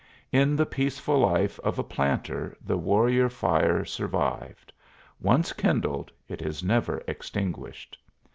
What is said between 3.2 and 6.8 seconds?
fire survived; once kindled, it is